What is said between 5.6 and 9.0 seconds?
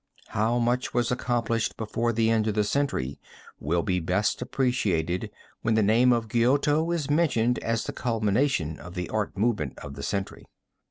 when the name of Giotto is mentioned as the culmination of